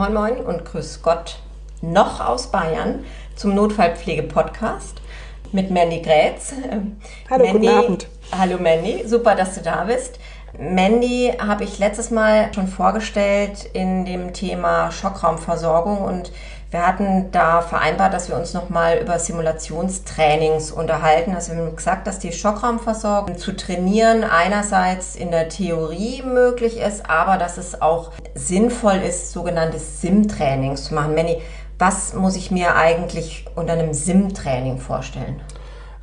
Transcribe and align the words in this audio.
Moin 0.00 0.14
Moin 0.14 0.36
und 0.38 0.64
Grüß 0.64 1.02
Gott 1.02 1.40
noch 1.82 2.26
aus 2.26 2.46
Bayern 2.46 3.04
zum 3.36 3.54
Notfallpflege-Podcast 3.54 4.94
mit 5.52 5.70
Mandy 5.70 6.00
Grätz. 6.00 6.54
Hallo, 7.30 7.44
Mandy, 7.44 7.66
guten 7.66 7.68
Abend. 7.68 8.06
Hallo 8.32 8.56
Mandy, 8.58 9.06
super, 9.06 9.34
dass 9.34 9.56
du 9.56 9.60
da 9.60 9.84
bist. 9.84 10.18
Mandy 10.58 11.34
habe 11.38 11.64
ich 11.64 11.78
letztes 11.78 12.10
Mal 12.10 12.50
schon 12.54 12.66
vorgestellt 12.66 13.68
in 13.74 14.06
dem 14.06 14.32
Thema 14.32 14.90
Schockraumversorgung 14.90 15.98
und 16.00 16.32
wir 16.70 16.86
hatten 16.86 17.32
da 17.32 17.62
vereinbart, 17.62 18.14
dass 18.14 18.28
wir 18.28 18.36
uns 18.36 18.54
nochmal 18.54 18.98
über 18.98 19.18
Simulationstrainings 19.18 20.70
unterhalten. 20.70 21.34
Also 21.34 21.52
wir 21.52 21.64
haben 21.64 21.74
gesagt, 21.74 22.06
dass 22.06 22.20
die 22.20 22.32
Schockraumversorgung 22.32 23.36
zu 23.38 23.56
trainieren 23.56 24.22
einerseits 24.22 25.16
in 25.16 25.32
der 25.32 25.48
Theorie 25.48 26.22
möglich 26.22 26.78
ist, 26.78 27.10
aber 27.10 27.38
dass 27.38 27.58
es 27.58 27.82
auch 27.82 28.12
sinnvoll 28.36 29.00
ist, 29.06 29.32
sogenannte 29.32 29.80
SIM-Trainings 29.80 30.84
zu 30.84 30.94
machen. 30.94 31.16
Manny, 31.16 31.42
was 31.80 32.14
muss 32.14 32.36
ich 32.36 32.52
mir 32.52 32.76
eigentlich 32.76 33.46
unter 33.56 33.72
einem 33.72 33.92
SIM-Training 33.92 34.78
vorstellen? 34.78 35.40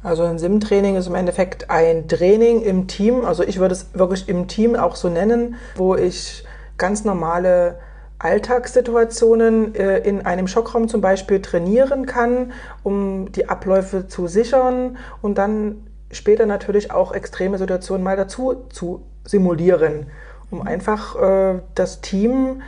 Also 0.04 0.24
ein 0.24 0.38
SIM-Training 0.38 0.98
ist 0.98 1.08
im 1.08 1.16
Endeffekt 1.16 1.70
ein 1.70 2.10
Training 2.10 2.62
im 2.62 2.88
Team. 2.88 3.24
Also 3.24 3.44
ich 3.44 3.60
würde 3.60 3.74
es 3.74 3.94
wirklich 3.94 4.28
im 4.28 4.50
Team 4.50 4.76
auch 4.76 4.98
so 4.98 5.08
nennen, 5.08 5.56
wo 5.76 5.96
ich 5.96 6.44
ganz 6.78 7.06
normale 7.06 7.80
Alltagssituationen 8.20 9.76
äh, 9.76 10.00
in 10.00 10.26
einem 10.26 10.48
Schockraum 10.48 10.88
zum 10.88 11.02
Beispiel 11.02 11.42
trainieren 11.42 12.06
kann, 12.06 12.52
um 12.84 13.32
die 13.32 13.50
Abläufe 13.50 14.08
zu 14.08 14.28
sichern 14.28 14.98
und 15.22 15.38
dann 15.38 15.88
später 16.12 16.46
natürlich 16.46 16.92
auch 16.92 17.12
extreme 17.12 17.58
Situationen 17.58 18.04
mal 18.04 18.18
dazu 18.18 18.66
zu 18.70 19.04
simulieren, 19.24 20.08
um 20.50 20.62
einfach 20.62 21.16
äh, 21.22 21.60
das 21.76 22.02
Team 22.02 22.62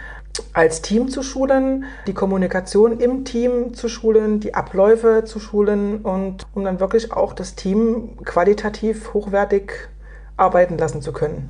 als 0.54 0.82
Team 0.82 1.10
zu 1.10 1.24
schulen, 1.24 1.86
die 2.08 2.14
Kommunikation 2.14 3.00
im 3.00 3.26
Team 3.26 3.74
zu 3.74 3.90
schulen, 3.90 4.40
die 4.40 4.54
Abläufe 4.54 5.24
zu 5.26 5.40
schulen 5.40 6.02
und 6.02 6.46
um 6.54 6.64
dann 6.64 6.80
wirklich 6.80 7.12
auch 7.12 7.34
das 7.34 7.56
Team 7.56 8.18
qualitativ 8.24 9.14
hochwertig 9.14 9.74
arbeiten 10.38 10.78
lassen 10.78 11.02
zu 11.02 11.12
können. 11.12 11.50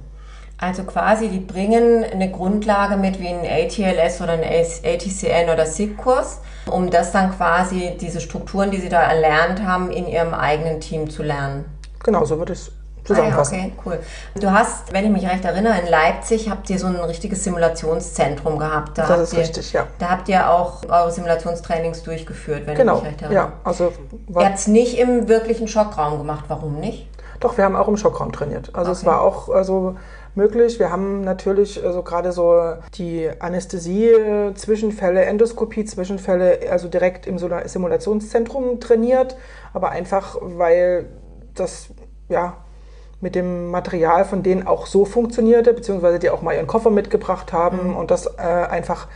Also 0.62 0.84
quasi, 0.84 1.30
die 1.30 1.40
bringen 1.40 2.04
eine 2.04 2.30
Grundlage 2.30 2.98
mit 2.98 3.20
wie 3.20 3.30
ein 3.30 3.46
ATLS 3.46 4.22
oder 4.22 4.34
ein 4.34 4.44
ATCN 4.44 5.50
oder 5.50 5.66
SIG-Kurs, 5.66 6.42
um 6.70 6.90
das 6.90 7.14
dann 7.14 7.32
quasi, 7.32 7.96
diese 8.00 8.20
Strukturen, 8.20 8.70
die 8.70 8.78
sie 8.78 8.90
da 8.90 9.02
erlernt 9.02 9.64
haben, 9.64 9.90
in 9.90 10.06
ihrem 10.06 10.34
eigenen 10.34 10.82
Team 10.82 11.10
zu 11.10 11.24
lernen. 11.24 11.64
Genau, 12.04 12.26
so 12.26 12.38
wird 12.40 12.50
es 12.50 12.74
zusammenfassen. 13.06 13.56
Ah 13.56 13.58
ja, 13.58 13.64
okay, 13.66 13.74
cool. 13.86 14.00
Du 14.42 14.52
hast, 14.52 14.92
wenn 14.92 15.06
ich 15.06 15.12
mich 15.12 15.30
recht 15.30 15.46
erinnere, 15.46 15.80
in 15.80 15.88
Leipzig 15.88 16.50
habt 16.50 16.70
ihr 16.70 16.78
so 16.78 16.88
ein 16.88 16.96
richtiges 16.98 17.42
Simulationszentrum 17.46 18.60
gehabt. 18.60 18.98
Da 18.98 19.08
das 19.08 19.22
ist 19.22 19.34
ihr, 19.34 19.40
richtig, 19.40 19.72
ja. 19.72 19.88
Da 19.98 20.10
habt 20.10 20.28
ihr 20.28 20.50
auch 20.50 20.84
eure 20.90 21.12
Simulationstrainings 21.12 22.04
durchgeführt, 22.04 22.68
wenn 22.68 22.76
genau, 22.76 22.98
ich 22.98 23.04
mich 23.04 23.12
recht 23.14 23.22
erinnere. 23.22 23.44
Ja, 23.46 23.54
also 23.64 23.94
ihr 24.28 24.46
habt 24.46 24.58
es 24.58 24.68
nicht 24.68 25.00
im 25.00 25.30
wirklichen 25.30 25.70
Schockraum 25.70 26.18
gemacht. 26.18 26.46
Warum 26.50 26.82
nicht? 26.82 27.08
Doch, 27.40 27.58
wir 27.58 27.64
haben 27.64 27.78
auch 27.78 27.88
im 27.88 27.96
Schockraum 27.96 28.34
trainiert. 28.34 28.72
Also 28.74 28.92
okay. 28.92 29.00
es 29.00 29.06
war 29.06 29.22
auch 29.22 29.48
also 29.48 29.96
möglich. 30.36 30.80
Wir 30.80 30.92
haben 30.92 31.22
natürlich 31.22 31.84
also 31.84 32.04
gerade 32.04 32.32
so 32.32 32.76
die 32.96 33.30
Anästhesie, 33.40 34.14
Zwischenfälle, 34.56 35.26
Endoskopie, 35.26 35.86
Zwischenfälle, 35.86 36.60
also 36.72 36.88
direkt 36.88 37.28
im 37.28 37.38
Simulationszentrum 37.38 38.80
trainiert, 38.80 39.36
aber 39.74 39.90
einfach 39.90 40.38
weil 40.42 41.06
das 41.56 41.90
ja 42.30 42.58
mit 43.22 43.36
dem 43.36 43.70
Material 43.70 44.24
von 44.24 44.44
denen 44.44 44.66
auch 44.66 44.86
so 44.86 45.06
funktionierte, 45.06 45.74
beziehungsweise 45.74 46.20
die 46.20 46.30
auch 46.30 46.42
mal 46.42 46.56
ihren 46.56 46.68
Koffer 46.68 46.90
mitgebracht 46.90 47.52
haben 47.52 47.90
mhm. 47.90 47.96
und 47.98 48.12
das 48.12 48.28
äh, 48.38 48.42
einfach 48.42 49.08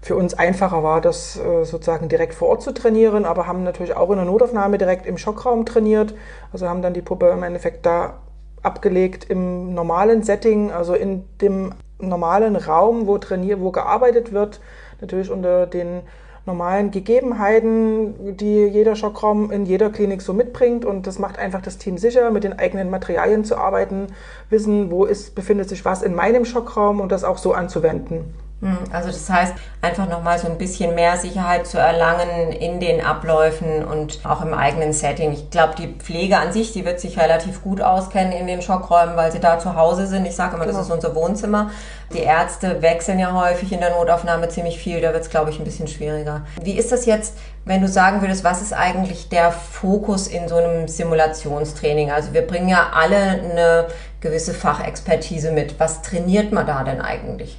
für 0.00 0.14
uns 0.14 0.34
einfacher 0.34 0.82
war, 0.84 1.00
das 1.00 1.36
äh, 1.36 1.64
sozusagen 1.64 2.08
direkt 2.08 2.34
vor 2.34 2.48
Ort 2.48 2.62
zu 2.62 2.72
trainieren, 2.72 3.24
aber 3.24 3.46
haben 3.46 3.64
natürlich 3.64 3.96
auch 3.96 4.10
in 4.10 4.16
der 4.16 4.24
Notaufnahme 4.24 4.78
direkt 4.78 5.06
im 5.06 5.18
Schockraum 5.18 5.66
trainiert. 5.66 6.14
Also 6.52 6.68
haben 6.68 6.82
dann 6.82 6.94
die 6.94 7.02
Puppe 7.02 7.28
im 7.28 7.42
Endeffekt 7.42 7.84
da 7.84 8.14
abgelegt 8.62 9.24
im 9.28 9.74
normalen 9.74 10.22
Setting, 10.22 10.70
also 10.70 10.94
in 10.94 11.24
dem 11.40 11.72
normalen 11.98 12.56
Raum, 12.56 13.06
wo 13.06 13.18
trainiert, 13.18 13.60
wo 13.60 13.70
gearbeitet 13.70 14.32
wird, 14.32 14.60
natürlich 15.00 15.30
unter 15.30 15.66
den 15.66 16.02
normalen 16.48 16.90
Gegebenheiten, 16.90 18.36
die 18.36 18.64
jeder 18.66 18.96
Schockraum 18.96 19.52
in 19.52 19.66
jeder 19.66 19.90
Klinik 19.90 20.22
so 20.22 20.32
mitbringt. 20.32 20.84
Und 20.84 21.06
das 21.06 21.18
macht 21.18 21.38
einfach 21.38 21.60
das 21.62 21.78
Team 21.78 21.98
sicher, 21.98 22.30
mit 22.30 22.42
den 22.42 22.58
eigenen 22.58 22.90
Materialien 22.90 23.44
zu 23.44 23.56
arbeiten, 23.56 24.08
wissen, 24.48 24.90
wo 24.90 25.04
ist, 25.04 25.34
befindet 25.34 25.68
sich 25.68 25.84
was 25.84 26.02
in 26.02 26.14
meinem 26.14 26.44
Schockraum 26.44 27.00
und 27.00 27.12
das 27.12 27.22
auch 27.22 27.38
so 27.38 27.52
anzuwenden. 27.52 28.34
Hm, 28.60 28.78
also 28.90 29.08
das 29.08 29.30
heißt, 29.30 29.54
einfach 29.82 30.08
nochmal 30.08 30.38
so 30.38 30.48
ein 30.48 30.58
bisschen 30.58 30.96
mehr 30.96 31.16
Sicherheit 31.16 31.66
zu 31.68 31.78
erlangen 31.78 32.50
in 32.50 32.80
den 32.80 33.00
Abläufen 33.00 33.84
und 33.84 34.18
auch 34.24 34.42
im 34.42 34.52
eigenen 34.52 34.92
Setting. 34.92 35.32
Ich 35.32 35.50
glaube, 35.50 35.74
die 35.78 35.94
Pflege 35.94 36.38
an 36.38 36.52
sich, 36.52 36.72
die 36.72 36.84
wird 36.84 36.98
sich 36.98 37.18
relativ 37.20 37.62
gut 37.62 37.80
auskennen 37.80 38.32
in 38.32 38.48
den 38.48 38.60
Schockräumen, 38.60 39.16
weil 39.16 39.30
sie 39.30 39.38
da 39.38 39.60
zu 39.60 39.76
Hause 39.76 40.08
sind. 40.08 40.26
Ich 40.26 40.34
sage 40.34 40.56
immer, 40.56 40.64
genau. 40.64 40.78
das 40.78 40.86
ist 40.86 40.92
unser 40.92 41.14
Wohnzimmer. 41.14 41.70
Die 42.12 42.18
Ärzte 42.18 42.82
wechseln 42.82 43.20
ja 43.20 43.32
häufig 43.32 43.72
in 43.72 43.78
der 43.78 43.90
Notaufnahme 43.90 44.48
ziemlich 44.48 44.78
viel. 44.78 45.00
Da 45.00 45.12
wird 45.12 45.22
es, 45.22 45.30
glaube 45.30 45.50
ich, 45.50 45.58
ein 45.60 45.64
bisschen 45.64 45.86
schwieriger. 45.86 46.44
Wie 46.60 46.76
ist 46.76 46.90
das 46.90 47.06
jetzt, 47.06 47.36
wenn 47.64 47.80
du 47.80 47.86
sagen 47.86 48.22
würdest, 48.22 48.42
was 48.42 48.60
ist 48.60 48.72
eigentlich 48.72 49.28
der 49.28 49.52
Fokus 49.52 50.26
in 50.26 50.48
so 50.48 50.56
einem 50.56 50.88
Simulationstraining? 50.88 52.10
Also 52.10 52.32
wir 52.32 52.42
bringen 52.42 52.68
ja 52.68 52.88
alle 52.92 53.16
eine 53.16 53.86
gewisse 54.20 54.52
Fachexpertise 54.52 55.52
mit. 55.52 55.78
Was 55.78 56.02
trainiert 56.02 56.50
man 56.50 56.66
da 56.66 56.82
denn 56.82 57.00
eigentlich? 57.00 57.56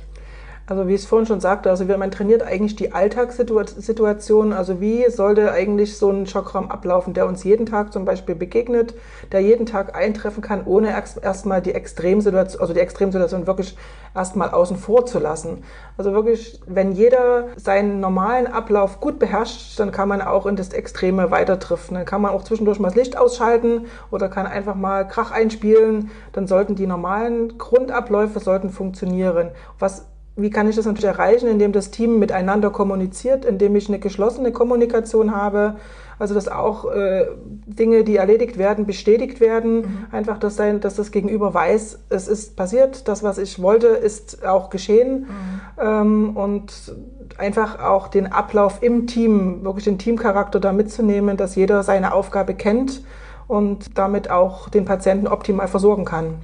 Also 0.69 0.87
wie 0.87 0.93
ich 0.93 1.01
es 1.01 1.07
vorhin 1.07 1.25
schon 1.25 1.41
sagte, 1.41 1.71
also 1.71 1.83
man 1.83 2.11
trainiert 2.11 2.43
eigentlich 2.43 2.75
die 2.75 2.93
Alltagssituation. 2.93 4.53
Also 4.53 4.79
wie 4.79 5.09
sollte 5.09 5.51
eigentlich 5.51 5.97
so 5.97 6.11
ein 6.11 6.27
Schockraum 6.27 6.69
ablaufen, 6.69 7.15
der 7.15 7.25
uns 7.25 7.43
jeden 7.43 7.65
Tag 7.65 7.91
zum 7.91 8.05
Beispiel 8.05 8.35
begegnet, 8.35 8.93
der 9.31 9.39
jeden 9.39 9.65
Tag 9.65 9.95
eintreffen 9.95 10.43
kann, 10.43 10.67
ohne 10.67 10.91
erstmal 10.91 11.63
die 11.63 11.73
Extremsituation, 11.73 12.61
also 12.61 12.75
die 12.75 12.81
Extremsituation 12.81 13.47
wirklich 13.47 13.75
erstmal 14.13 14.51
außen 14.51 14.77
vor 14.77 15.07
zu 15.07 15.17
lassen. 15.17 15.63
Also 15.97 16.13
wirklich, 16.13 16.61
wenn 16.67 16.91
jeder 16.91 17.47
seinen 17.55 17.99
normalen 17.99 18.45
Ablauf 18.45 18.99
gut 18.99 19.17
beherrscht, 19.17 19.79
dann 19.79 19.91
kann 19.91 20.07
man 20.07 20.21
auch 20.21 20.45
in 20.45 20.55
das 20.55 20.69
Extreme 20.69 21.31
weiter 21.31 21.57
driften. 21.57 21.95
Dann 21.95 22.05
kann 22.05 22.21
man 22.21 22.29
auch 22.29 22.43
zwischendurch 22.43 22.79
mal 22.79 22.89
das 22.89 22.95
Licht 22.95 23.17
ausschalten 23.17 23.87
oder 24.11 24.29
kann 24.29 24.45
einfach 24.45 24.75
mal 24.75 25.07
Krach 25.07 25.31
einspielen. 25.31 26.11
Dann 26.31 26.45
sollten 26.45 26.75
die 26.75 26.85
normalen 26.85 27.57
Grundabläufe 27.57 28.39
sollten 28.39 28.69
funktionieren. 28.69 29.49
Was 29.79 30.05
wie 30.41 30.49
kann 30.49 30.69
ich 30.69 30.75
das 30.75 30.85
natürlich 30.85 31.09
erreichen, 31.09 31.47
indem 31.47 31.71
das 31.71 31.91
Team 31.91 32.19
miteinander 32.19 32.69
kommuniziert, 32.69 33.45
indem 33.45 33.75
ich 33.75 33.87
eine 33.87 33.99
geschlossene 33.99 34.51
Kommunikation 34.51 35.35
habe, 35.35 35.75
also 36.19 36.33
dass 36.33 36.49
auch 36.49 36.91
äh, 36.91 37.25
Dinge, 37.65 38.03
die 38.03 38.17
erledigt 38.17 38.57
werden, 38.57 38.85
bestätigt 38.85 39.39
werden. 39.39 39.81
Mhm. 39.81 40.05
Einfach, 40.11 40.37
dass, 40.37 40.57
sein, 40.57 40.81
dass 40.81 40.95
das 40.95 41.11
Gegenüber 41.11 41.53
weiß, 41.53 41.99
es 42.09 42.27
ist 42.27 42.57
passiert, 42.57 43.07
das, 43.07 43.23
was 43.23 43.37
ich 43.37 43.61
wollte, 43.61 43.87
ist 43.87 44.45
auch 44.45 44.69
geschehen. 44.69 45.21
Mhm. 45.21 45.81
Ähm, 45.81 46.37
und 46.37 46.93
einfach 47.37 47.79
auch 47.79 48.09
den 48.09 48.31
Ablauf 48.31 48.83
im 48.83 49.07
Team, 49.07 49.63
wirklich 49.63 49.85
den 49.85 49.97
Teamcharakter 49.97 50.59
da 50.59 50.73
mitzunehmen, 50.73 51.37
dass 51.37 51.55
jeder 51.55 51.83
seine 51.83 52.13
Aufgabe 52.13 52.53
kennt 52.53 53.01
und 53.47 53.97
damit 53.97 54.29
auch 54.29 54.69
den 54.69 54.85
Patienten 54.85 55.27
optimal 55.27 55.69
versorgen 55.69 56.03
kann. 56.05 56.35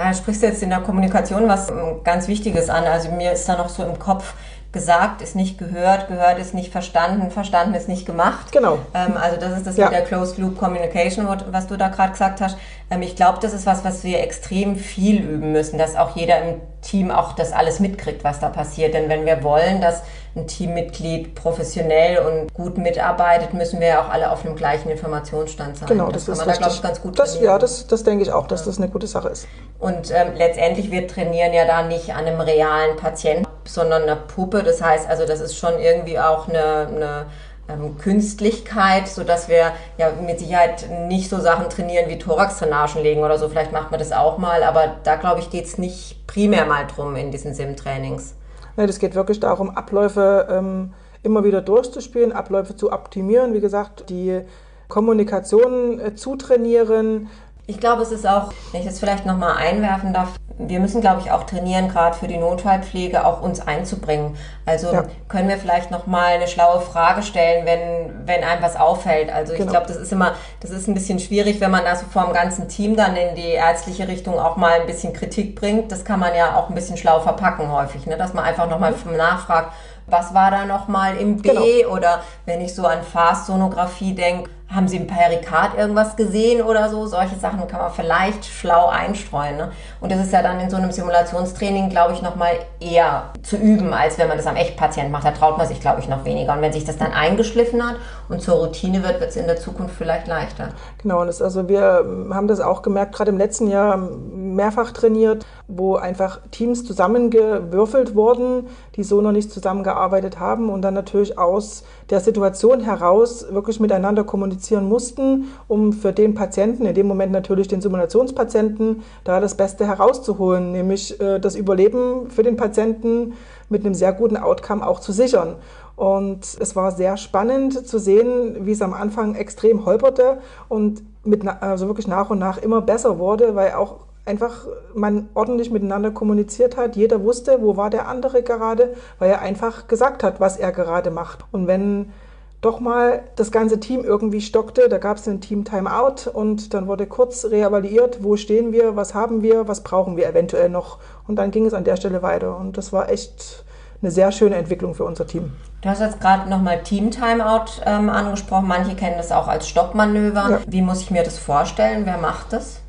Ja, 0.00 0.14
sprichst 0.14 0.42
du 0.42 0.46
jetzt 0.46 0.62
in 0.62 0.70
der 0.70 0.80
Kommunikation 0.80 1.46
was 1.46 1.68
ähm, 1.68 2.00
ganz 2.04 2.26
Wichtiges 2.26 2.70
an. 2.70 2.84
Also 2.84 3.10
mir 3.10 3.32
ist 3.32 3.46
da 3.46 3.58
noch 3.58 3.68
so 3.68 3.84
im 3.84 3.98
Kopf, 3.98 4.32
gesagt 4.72 5.20
ist 5.20 5.34
nicht 5.34 5.58
gehört, 5.58 6.06
gehört 6.06 6.38
ist 6.38 6.54
nicht 6.54 6.70
verstanden, 6.70 7.30
verstanden 7.30 7.74
ist 7.74 7.88
nicht 7.88 8.06
gemacht. 8.06 8.52
Genau. 8.52 8.78
Ähm, 8.94 9.16
also 9.16 9.36
das 9.36 9.56
ist 9.56 9.66
das 9.66 9.76
ja. 9.76 9.86
mit 9.86 9.94
der 9.94 10.04
Closed 10.04 10.38
Loop 10.38 10.58
Communication, 10.58 11.26
was 11.50 11.66
du 11.66 11.76
da 11.76 11.88
gerade 11.88 12.12
gesagt 12.12 12.40
hast. 12.40 12.56
Ähm, 12.88 13.02
ich 13.02 13.16
glaube, 13.16 13.38
das 13.42 13.52
ist 13.52 13.66
was, 13.66 13.84
was 13.84 14.04
wir 14.04 14.20
extrem 14.20 14.76
viel 14.76 15.20
üben 15.22 15.50
müssen, 15.50 15.76
dass 15.76 15.96
auch 15.96 16.14
jeder 16.14 16.40
im 16.42 16.60
Team 16.82 17.10
auch 17.10 17.32
das 17.32 17.52
alles 17.52 17.80
mitkriegt, 17.80 18.22
was 18.22 18.38
da 18.38 18.48
passiert. 18.48 18.94
Denn 18.94 19.08
wenn 19.08 19.26
wir 19.26 19.42
wollen, 19.42 19.80
dass 19.80 20.02
ein 20.36 20.46
Teammitglied 20.46 21.34
professionell 21.34 22.18
und 22.18 22.54
gut 22.54 22.78
mitarbeitet, 22.78 23.52
müssen 23.52 23.80
wir 23.80 23.88
ja 23.88 24.04
auch 24.04 24.08
alle 24.08 24.30
auf 24.30 24.46
einem 24.46 24.54
gleichen 24.54 24.88
Informationsstand 24.88 25.78
sein. 25.78 25.88
Genau, 25.88 26.06
das, 26.12 26.26
das 26.26 26.38
ist 26.38 26.44
kann 26.44 26.54
man 26.54 26.62
da, 26.62 26.68
ich, 26.68 26.82
ganz 26.82 27.02
gut 27.02 27.18
das, 27.18 27.40
Ja, 27.40 27.58
das, 27.58 27.88
das 27.88 28.04
denke 28.04 28.22
ich 28.22 28.30
auch, 28.30 28.46
dass 28.46 28.60
ja. 28.60 28.66
das 28.66 28.78
eine 28.78 28.88
gute 28.88 29.08
Sache 29.08 29.30
ist. 29.30 29.48
Und 29.80 30.12
ähm, 30.12 30.28
letztendlich, 30.36 30.92
wir 30.92 31.08
trainieren 31.08 31.52
ja 31.52 31.64
da 31.64 31.82
nicht 31.82 32.14
an 32.14 32.26
einem 32.26 32.40
realen 32.40 32.96
Patienten, 32.96 33.49
sondern 33.72 34.02
einer 34.02 34.16
Puppe. 34.16 34.62
Das 34.62 34.82
heißt 34.82 35.08
also, 35.08 35.26
das 35.26 35.40
ist 35.40 35.56
schon 35.56 35.78
irgendwie 35.78 36.18
auch 36.18 36.48
eine, 36.48 36.88
eine 36.88 37.26
ähm, 37.68 37.98
Künstlichkeit, 37.98 39.08
sodass 39.08 39.48
wir 39.48 39.72
ja 39.98 40.12
mit 40.24 40.38
Sicherheit 40.38 40.86
nicht 41.08 41.28
so 41.30 41.40
Sachen 41.40 41.68
trainieren 41.68 42.08
wie 42.08 42.18
Thorax-Drainagen 42.18 43.02
legen 43.02 43.22
oder 43.22 43.38
so. 43.38 43.48
Vielleicht 43.48 43.72
macht 43.72 43.90
man 43.90 44.00
das 44.00 44.12
auch 44.12 44.38
mal, 44.38 44.62
aber 44.62 44.96
da 45.04 45.16
glaube 45.16 45.40
ich, 45.40 45.50
geht 45.50 45.66
es 45.66 45.78
nicht 45.78 46.26
primär 46.26 46.66
mal 46.66 46.86
drum 46.86 47.16
in 47.16 47.30
diesen 47.30 47.54
Sim-Trainings. 47.54 48.34
Nee, 48.76 48.86
das 48.86 48.98
geht 48.98 49.14
wirklich 49.14 49.40
darum, 49.40 49.70
Abläufe 49.70 50.48
ähm, 50.50 50.94
immer 51.22 51.44
wieder 51.44 51.60
durchzuspielen, 51.60 52.32
Abläufe 52.32 52.76
zu 52.76 52.92
optimieren. 52.92 53.52
Wie 53.52 53.60
gesagt, 53.60 54.08
die 54.10 54.42
Kommunikation 54.88 56.00
äh, 56.00 56.14
zu 56.14 56.36
trainieren, 56.36 57.28
Ich 57.70 57.78
glaube, 57.78 58.02
es 58.02 58.10
ist 58.10 58.26
auch, 58.26 58.52
wenn 58.72 58.80
ich 58.80 58.86
das 58.86 58.98
vielleicht 58.98 59.26
nochmal 59.26 59.56
einwerfen 59.56 60.12
darf, 60.12 60.30
wir 60.58 60.80
müssen, 60.80 61.00
glaube 61.00 61.20
ich, 61.20 61.30
auch 61.30 61.44
trainieren, 61.44 61.88
gerade 61.88 62.16
für 62.16 62.26
die 62.26 62.36
Notfallpflege, 62.36 63.24
auch 63.24 63.40
uns 63.42 63.60
einzubringen. 63.60 64.36
Also 64.66 64.92
ja. 64.92 65.04
können 65.28 65.48
wir 65.48 65.56
vielleicht 65.56 65.92
nochmal 65.92 66.34
eine 66.34 66.48
schlaue 66.48 66.80
Frage 66.80 67.22
stellen, 67.22 67.64
wenn, 67.66 68.26
wenn 68.26 68.42
einem 68.42 68.60
was 68.60 68.74
auffällt. 68.74 69.32
Also 69.32 69.52
genau. 69.52 69.64
ich 69.64 69.70
glaube, 69.70 69.86
das 69.86 69.96
ist 69.96 70.12
immer, 70.12 70.34
das 70.58 70.70
ist 70.70 70.88
ein 70.88 70.94
bisschen 70.94 71.20
schwierig, 71.20 71.60
wenn 71.60 71.70
man 71.70 71.84
da 71.84 71.94
so 71.94 72.06
vor 72.12 72.24
dem 72.24 72.34
ganzen 72.34 72.68
Team 72.68 72.96
dann 72.96 73.14
in 73.14 73.36
die 73.36 73.52
ärztliche 73.52 74.08
Richtung 74.08 74.38
auch 74.38 74.56
mal 74.56 74.80
ein 74.80 74.86
bisschen 74.86 75.12
Kritik 75.12 75.54
bringt. 75.54 75.92
Das 75.92 76.04
kann 76.04 76.18
man 76.18 76.34
ja 76.34 76.56
auch 76.56 76.68
ein 76.68 76.74
bisschen 76.74 76.96
schlau 76.96 77.20
verpacken 77.20 77.72
häufig, 77.72 78.04
ne? 78.06 78.18
dass 78.18 78.34
man 78.34 78.44
einfach 78.44 78.68
nochmal 78.68 78.92
mhm. 78.92 79.16
nachfragt, 79.16 79.72
was 80.08 80.34
war 80.34 80.50
da 80.50 80.64
nochmal 80.64 81.16
im 81.16 81.40
B? 81.40 81.48
Genau. 81.82 81.94
Oder 81.94 82.22
wenn 82.44 82.60
ich 82.60 82.74
so 82.74 82.84
an 82.84 83.02
Fast-Sonographie 83.02 84.14
denke, 84.14 84.50
haben 84.72 84.86
Sie 84.86 84.98
im 84.98 85.08
Perikard 85.08 85.76
irgendwas 85.76 86.14
gesehen 86.14 86.62
oder 86.62 86.88
so? 86.88 87.04
Solche 87.06 87.34
Sachen 87.34 87.66
kann 87.66 87.80
man 87.80 87.90
vielleicht 87.90 88.44
schlau 88.44 88.86
einstreuen. 88.86 89.56
Ne? 89.56 89.72
Und 90.00 90.12
das 90.12 90.20
ist 90.20 90.32
ja 90.32 90.42
dann 90.42 90.60
in 90.60 90.70
so 90.70 90.76
einem 90.76 90.92
Simulationstraining, 90.92 91.90
glaube 91.90 92.14
ich, 92.14 92.22
nochmal 92.22 92.52
eher 92.78 93.24
zu 93.42 93.56
üben, 93.56 93.92
als 93.92 94.16
wenn 94.18 94.28
man 94.28 94.36
das 94.36 94.46
am 94.46 94.54
Echtpatient 94.54 95.10
macht. 95.10 95.24
Da 95.24 95.32
traut 95.32 95.58
man 95.58 95.66
sich, 95.66 95.80
glaube 95.80 96.00
ich, 96.00 96.08
noch 96.08 96.24
weniger. 96.24 96.52
Und 96.52 96.62
wenn 96.62 96.72
sich 96.72 96.84
das 96.84 96.98
dann 96.98 97.12
eingeschliffen 97.12 97.84
hat 97.84 97.96
und 98.28 98.42
zur 98.42 98.58
Routine 98.58 99.02
wird, 99.02 99.18
wird 99.18 99.30
es 99.30 99.36
in 99.36 99.46
der 99.46 99.56
Zukunft 99.56 99.96
vielleicht 99.96 100.28
leichter. 100.28 100.68
Genau, 101.02 101.20
und 101.22 101.26
das, 101.26 101.42
also 101.42 101.68
wir 101.68 102.04
haben 102.30 102.46
das 102.46 102.60
auch 102.60 102.82
gemerkt, 102.82 103.16
gerade 103.16 103.30
im 103.30 103.38
letzten 103.38 103.66
Jahr 103.66 103.96
mehrfach 103.96 104.92
trainiert, 104.92 105.46
wo 105.66 105.96
einfach 105.96 106.40
Teams 106.52 106.84
zusammengewürfelt 106.84 108.14
wurden, 108.14 108.68
die 108.94 109.02
so 109.02 109.20
noch 109.20 109.32
nicht 109.32 109.50
zusammengearbeitet 109.50 110.38
haben 110.38 110.70
und 110.70 110.82
dann 110.82 110.94
natürlich 110.94 111.38
aus 111.38 111.82
der 112.10 112.20
Situation 112.20 112.80
heraus 112.80 113.46
wirklich 113.50 113.80
miteinander 113.80 114.24
kommunizieren 114.24 114.59
mussten, 114.88 115.48
um 115.68 115.92
für 115.92 116.12
den 116.12 116.34
Patienten, 116.34 116.86
in 116.86 116.94
dem 116.94 117.06
Moment 117.06 117.32
natürlich 117.32 117.68
den 117.68 117.80
Simulationspatienten, 117.80 119.02
da 119.24 119.40
das 119.40 119.54
Beste 119.54 119.86
herauszuholen, 119.86 120.72
nämlich 120.72 121.20
äh, 121.20 121.38
das 121.38 121.56
Überleben 121.56 122.30
für 122.30 122.42
den 122.42 122.56
Patienten 122.56 123.34
mit 123.68 123.84
einem 123.84 123.94
sehr 123.94 124.12
guten 124.12 124.36
Outcome 124.36 124.86
auch 124.86 125.00
zu 125.00 125.12
sichern. 125.12 125.56
Und 125.96 126.56
es 126.58 126.76
war 126.76 126.92
sehr 126.92 127.16
spannend 127.16 127.86
zu 127.86 127.98
sehen, 127.98 128.64
wie 128.64 128.72
es 128.72 128.82
am 128.82 128.94
Anfang 128.94 129.34
extrem 129.34 129.84
holperte 129.84 130.38
und 130.68 131.02
mit, 131.24 131.46
also 131.46 131.88
wirklich 131.88 132.08
nach 132.08 132.30
und 132.30 132.38
nach 132.38 132.58
immer 132.58 132.80
besser 132.80 133.18
wurde, 133.18 133.54
weil 133.54 133.72
auch 133.72 133.96
einfach 134.24 134.66
man 134.94 135.28
ordentlich 135.34 135.70
miteinander 135.70 136.10
kommuniziert 136.10 136.76
hat. 136.76 136.96
Jeder 136.96 137.22
wusste, 137.22 137.58
wo 137.60 137.76
war 137.76 137.90
der 137.90 138.08
andere 138.08 138.42
gerade, 138.42 138.94
weil 139.18 139.30
er 139.30 139.42
einfach 139.42 139.88
gesagt 139.88 140.22
hat, 140.22 140.40
was 140.40 140.56
er 140.56 140.72
gerade 140.72 141.10
macht. 141.10 141.44
Und 141.52 141.66
wenn 141.66 142.12
doch 142.60 142.78
mal 142.80 143.22
das 143.36 143.50
ganze 143.52 143.80
Team 143.80 144.04
irgendwie 144.04 144.40
stockte, 144.40 144.88
da 144.88 144.98
gab 144.98 145.16
es 145.16 145.26
ein 145.26 145.40
Team 145.40 145.64
Timeout 145.64 146.30
und 146.30 146.74
dann 146.74 146.86
wurde 146.86 147.06
kurz 147.06 147.46
reevaluiert, 147.46 148.22
wo 148.22 148.36
stehen 148.36 148.72
wir, 148.72 148.96
was 148.96 149.14
haben 149.14 149.42
wir, 149.42 149.66
was 149.66 149.82
brauchen 149.82 150.16
wir 150.16 150.28
eventuell 150.28 150.68
noch. 150.68 150.98
Und 151.26 151.36
dann 151.36 151.50
ging 151.50 151.64
es 151.64 151.72
an 151.72 151.84
der 151.84 151.96
Stelle 151.96 152.22
weiter. 152.22 152.56
Und 152.56 152.76
das 152.76 152.92
war 152.92 153.08
echt 153.08 153.64
eine 154.02 154.10
sehr 154.10 154.30
schöne 154.32 154.56
Entwicklung 154.56 154.94
für 154.94 155.04
unser 155.04 155.26
Team. 155.26 155.52
Du 155.80 155.88
hast 155.88 156.00
jetzt 156.00 156.20
gerade 156.20 156.50
nochmal 156.50 156.82
Team 156.82 157.10
Timeout 157.10 157.82
ähm, 157.86 158.10
angesprochen. 158.10 158.68
Manche 158.68 158.94
kennen 158.94 159.16
das 159.16 159.32
auch 159.32 159.48
als 159.48 159.66
Stoppmanöver. 159.66 160.50
Ja. 160.50 160.60
Wie 160.66 160.82
muss 160.82 161.00
ich 161.00 161.10
mir 161.10 161.22
das 161.22 161.38
vorstellen? 161.38 162.04
Wer 162.04 162.18
macht 162.18 162.52
das? 162.52 162.80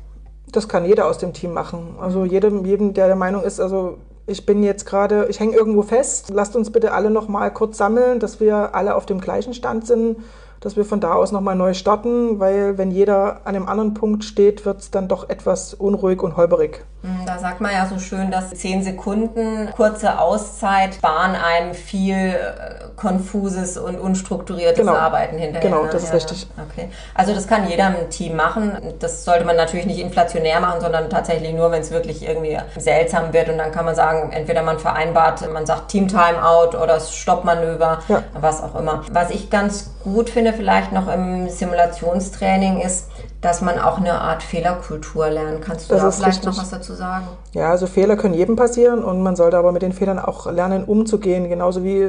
Das 0.50 0.68
kann 0.68 0.84
jeder 0.84 1.06
aus 1.06 1.16
dem 1.16 1.32
Team 1.32 1.54
machen. 1.54 1.96
Also 1.98 2.26
jedem, 2.26 2.66
jedem 2.66 2.92
der 2.92 3.06
der 3.06 3.16
Meinung 3.16 3.42
ist, 3.42 3.58
also 3.58 3.96
ich 4.26 4.46
bin 4.46 4.62
jetzt 4.62 4.86
gerade, 4.86 5.26
ich 5.28 5.40
hänge 5.40 5.56
irgendwo 5.56 5.82
fest. 5.82 6.30
Lasst 6.32 6.56
uns 6.56 6.70
bitte 6.70 6.92
alle 6.92 7.10
noch 7.10 7.28
mal 7.28 7.50
kurz 7.50 7.78
sammeln, 7.78 8.20
dass 8.20 8.40
wir 8.40 8.74
alle 8.74 8.94
auf 8.94 9.06
dem 9.06 9.20
gleichen 9.20 9.54
Stand 9.54 9.86
sind 9.86 10.16
dass 10.62 10.76
wir 10.76 10.84
von 10.84 11.00
da 11.00 11.14
aus 11.14 11.32
nochmal 11.32 11.56
neu 11.56 11.74
starten, 11.74 12.38
weil 12.38 12.78
wenn 12.78 12.92
jeder 12.92 13.40
an 13.44 13.56
einem 13.56 13.66
anderen 13.66 13.94
Punkt 13.94 14.22
steht, 14.22 14.64
wird 14.64 14.80
es 14.80 14.90
dann 14.92 15.08
doch 15.08 15.28
etwas 15.28 15.74
unruhig 15.74 16.22
und 16.22 16.36
holperig. 16.36 16.84
Hm, 17.02 17.21
da 17.32 17.38
sagt 17.38 17.62
man 17.62 17.72
ja 17.72 17.86
so 17.86 17.98
schön, 17.98 18.30
dass 18.30 18.50
zehn 18.50 18.82
Sekunden 18.82 19.70
kurze 19.74 20.18
Auszeit 20.18 20.96
sparen 20.96 21.34
einem 21.34 21.72
viel 21.72 22.14
äh, 22.14 22.82
konfuses 22.94 23.78
und 23.78 23.98
unstrukturiertes 23.98 24.78
genau. 24.78 24.94
Arbeiten 24.94 25.38
hinterher. 25.38 25.70
Genau, 25.70 25.84
ne? 25.84 25.88
das 25.90 26.02
ist 26.02 26.08
ja, 26.10 26.14
richtig. 26.16 26.46
Okay. 26.70 26.90
Also 27.14 27.34
das 27.34 27.46
kann 27.46 27.68
jeder 27.68 27.88
im 27.88 28.10
Team 28.10 28.36
machen. 28.36 28.76
Das 28.98 29.24
sollte 29.24 29.46
man 29.46 29.56
natürlich 29.56 29.86
nicht 29.86 29.98
inflationär 29.98 30.60
machen, 30.60 30.80
sondern 30.82 31.08
tatsächlich 31.08 31.54
nur, 31.54 31.70
wenn 31.70 31.80
es 31.80 31.90
wirklich 31.90 32.26
irgendwie 32.26 32.58
seltsam 32.76 33.32
wird. 33.32 33.48
Und 33.48 33.58
dann 33.58 33.72
kann 33.72 33.86
man 33.86 33.94
sagen, 33.94 34.30
entweder 34.32 34.62
man 34.62 34.78
vereinbart, 34.78 35.50
man 35.50 35.64
sagt 35.64 35.88
Team 35.88 36.08
Timeout 36.08 36.76
oder 36.76 37.00
Stoppmanöver, 37.00 38.00
ja. 38.08 38.22
was 38.34 38.62
auch 38.62 38.74
immer. 38.74 39.04
Was 39.10 39.30
ich 39.30 39.48
ganz 39.48 39.90
gut 40.04 40.28
finde 40.28 40.52
vielleicht 40.52 40.92
noch 40.92 41.08
im 41.08 41.48
Simulationstraining 41.48 42.80
ist, 42.80 43.08
dass 43.42 43.60
man 43.60 43.78
auch 43.78 43.98
eine 43.98 44.20
Art 44.20 44.42
Fehlerkultur 44.42 45.28
lernt. 45.28 45.62
Kannst 45.62 45.90
du 45.90 45.94
das 45.94 46.02
da 46.02 46.10
vielleicht 46.12 46.38
richtig. 46.38 46.46
noch 46.46 46.62
was 46.62 46.70
dazu 46.70 46.94
sagen? 46.94 47.21
Ja, 47.52 47.70
also 47.70 47.86
Fehler 47.86 48.16
können 48.16 48.34
jedem 48.34 48.56
passieren 48.56 49.04
und 49.04 49.22
man 49.22 49.36
sollte 49.36 49.58
aber 49.58 49.72
mit 49.72 49.82
den 49.82 49.92
Fehlern 49.92 50.18
auch 50.18 50.50
lernen, 50.50 50.84
umzugehen. 50.84 51.48
Genauso 51.48 51.84
wie 51.84 52.08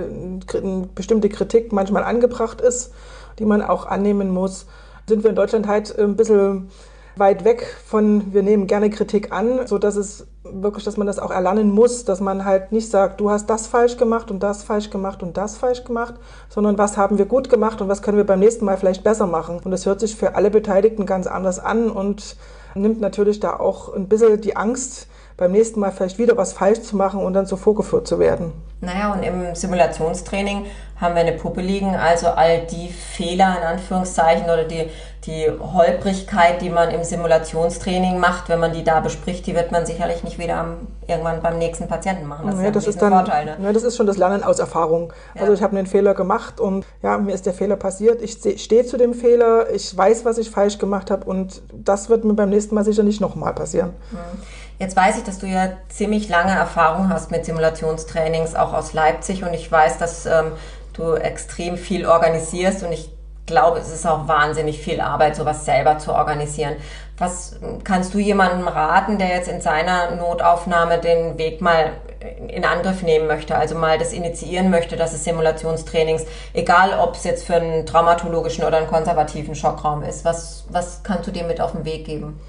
bestimmte 0.95 1.29
Kritik 1.29 1.73
manchmal 1.73 2.03
angebracht 2.03 2.61
ist, 2.61 2.93
die 3.39 3.45
man 3.45 3.61
auch 3.61 3.85
annehmen 3.85 4.29
muss. 4.29 4.65
Sind 5.07 5.23
wir 5.23 5.29
in 5.29 5.35
Deutschland 5.35 5.67
halt 5.67 5.97
ein 5.99 6.15
bisschen 6.15 6.69
weit 7.15 7.43
weg 7.43 7.75
von, 7.85 8.33
wir 8.33 8.41
nehmen 8.41 8.67
gerne 8.67 8.89
Kritik 8.89 9.31
an, 9.31 9.67
so 9.67 9.77
dass 9.77 9.95
es 9.95 10.25
wirklich, 10.43 10.83
dass 10.83 10.97
man 10.97 11.07
das 11.07 11.19
auch 11.19 11.31
erlernen 11.31 11.69
muss, 11.71 12.05
dass 12.05 12.19
man 12.21 12.43
halt 12.43 12.71
nicht 12.71 12.89
sagt, 12.89 13.19
du 13.19 13.29
hast 13.29 13.49
das 13.49 13.67
falsch 13.67 13.97
gemacht 13.97 14.31
und 14.31 14.41
das 14.41 14.63
falsch 14.63 14.89
gemacht 14.89 15.21
und 15.21 15.37
das 15.37 15.57
falsch 15.57 15.83
gemacht, 15.83 16.15
sondern 16.49 16.77
was 16.77 16.97
haben 16.97 17.17
wir 17.17 17.25
gut 17.25 17.49
gemacht 17.49 17.81
und 17.81 17.89
was 17.89 18.01
können 18.01 18.17
wir 18.17 18.25
beim 18.25 18.39
nächsten 18.39 18.65
Mal 18.65 18.77
vielleicht 18.77 19.03
besser 19.03 19.27
machen. 19.27 19.59
Und 19.63 19.71
das 19.71 19.85
hört 19.85 19.99
sich 19.99 20.15
für 20.15 20.35
alle 20.35 20.49
Beteiligten 20.49 21.05
ganz 21.05 21.27
anders 21.27 21.59
an 21.59 21.89
und 21.89 22.35
nimmt 22.75 22.99
natürlich 22.99 23.39
da 23.39 23.57
auch 23.57 23.93
ein 23.93 24.07
bisschen 24.07 24.41
die 24.41 24.55
Angst, 24.55 25.07
beim 25.37 25.51
nächsten 25.51 25.79
Mal 25.79 25.91
vielleicht 25.91 26.17
wieder 26.17 26.37
was 26.37 26.53
falsch 26.53 26.81
zu 26.81 26.95
machen 26.95 27.21
und 27.21 27.33
dann 27.33 27.45
so 27.45 27.55
vorgeführt 27.55 28.07
zu 28.07 28.19
werden. 28.19 28.53
Naja, 28.81 29.13
und 29.13 29.23
im 29.23 29.55
Simulationstraining 29.55 30.65
haben 30.99 31.15
wir 31.15 31.21
eine 31.21 31.33
Puppe 31.33 31.61
liegen, 31.61 31.95
also 31.95 32.27
all 32.27 32.65
die 32.67 32.89
Fehler 32.89 33.57
in 33.57 33.63
Anführungszeichen 33.63 34.45
oder 34.45 34.63
die, 34.65 34.89
die 35.25 35.49
Holprigkeit, 35.49 36.61
die 36.61 36.69
man 36.69 36.91
im 36.91 37.03
Simulationstraining 37.03 38.19
macht, 38.19 38.49
wenn 38.49 38.59
man 38.59 38.73
die 38.73 38.83
da 38.83 38.99
bespricht, 38.99 39.47
die 39.47 39.55
wird 39.55 39.71
man 39.71 39.85
sicherlich 39.85 40.23
nicht 40.23 40.37
wieder 40.37 40.57
am, 40.57 40.87
irgendwann 41.07 41.41
beim 41.41 41.57
nächsten 41.57 41.87
Patienten 41.87 42.27
machen. 42.27 42.45
Das, 42.45 42.55
nee, 42.55 42.67
ist, 42.67 42.75
das 42.75 42.87
ist 42.87 43.01
dann, 43.01 43.13
Vorteil, 43.13 43.45
ne? 43.45 43.57
ja, 43.61 43.73
das 43.73 43.83
ist 43.83 43.95
schon 43.95 44.05
das 44.05 44.17
Lernen 44.17 44.43
aus 44.43 44.59
Erfahrung. 44.59 45.13
Ja. 45.35 45.41
Also 45.41 45.53
ich 45.53 45.61
habe 45.61 45.77
einen 45.77 45.87
Fehler 45.87 46.13
gemacht 46.13 46.59
und 46.59 46.85
ja, 47.01 47.17
mir 47.17 47.33
ist 47.33 47.45
der 47.45 47.53
Fehler 47.53 47.77
passiert. 47.77 48.21
Ich 48.21 48.33
stehe 48.61 48.85
zu 48.85 48.97
dem 48.97 49.13
Fehler, 49.13 49.69
ich 49.73 49.95
weiß, 49.95 50.25
was 50.25 50.37
ich 50.37 50.49
falsch 50.49 50.77
gemacht 50.77 51.09
habe 51.09 51.25
und 51.25 51.61
das 51.73 52.09
wird 52.09 52.25
mir 52.25 52.33
beim 52.33 52.49
nächsten 52.49 52.75
Mal 52.75 52.83
sicher 52.83 53.03
nicht 53.03 53.21
nochmal 53.21 53.53
passieren. 53.53 53.93
Mhm. 54.11 54.17
Jetzt 54.83 54.97
weiß 54.97 55.17
ich, 55.17 55.23
dass 55.23 55.39
du 55.39 55.47
ja 55.47 55.69
ziemlich 55.87 56.27
lange 56.27 56.51
Erfahrung 56.51 57.07
hast 57.07 57.31
mit 57.31 57.45
Simulationstrainings, 57.45 58.53
auch 58.53 58.73
aus 58.73 58.91
Leipzig. 58.91 59.45
Und 59.45 59.53
ich 59.53 59.71
weiß, 59.71 59.97
dass 59.97 60.25
ähm, 60.25 60.51
du 60.91 61.13
extrem 61.13 61.77
viel 61.77 62.05
organisierst. 62.05 62.83
Und 62.83 62.91
ich 62.91 63.09
glaube, 63.45 63.79
es 63.79 63.87
ist 63.87 64.05
auch 64.05 64.27
wahnsinnig 64.27 64.81
viel 64.81 64.99
Arbeit, 64.99 65.37
sowas 65.37 65.63
selber 65.63 65.99
zu 65.99 66.13
organisieren. 66.13 66.75
Was 67.17 67.55
kannst 67.85 68.13
du 68.13 68.17
jemandem 68.19 68.67
raten, 68.67 69.17
der 69.19 69.29
jetzt 69.29 69.47
in 69.47 69.61
seiner 69.61 70.17
Notaufnahme 70.17 70.99
den 70.99 71.37
Weg 71.37 71.61
mal 71.61 71.91
in 72.49 72.65
Angriff 72.65 73.03
nehmen 73.03 73.27
möchte, 73.27 73.55
also 73.55 73.75
mal 73.75 73.97
das 73.97 74.11
initiieren 74.11 74.69
möchte, 74.69 74.97
dass 74.97 75.13
es 75.13 75.23
Simulationstrainings, 75.23 76.25
egal 76.53 76.99
ob 76.99 77.15
es 77.15 77.23
jetzt 77.23 77.45
für 77.45 77.55
einen 77.55 77.85
traumatologischen 77.85 78.65
oder 78.65 78.79
einen 78.79 78.87
konservativen 78.87 79.55
Schockraum 79.55 80.03
ist, 80.03 80.25
was, 80.25 80.65
was 80.71 81.03
kannst 81.03 81.25
du 81.27 81.31
dir 81.31 81.45
mit 81.45 81.61
auf 81.61 81.71
den 81.71 81.85
Weg 81.85 82.05
geben? 82.05 82.41